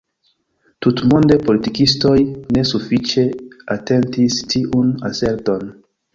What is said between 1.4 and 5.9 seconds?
politikistoj ne sufiĉe atentis tiun aserton.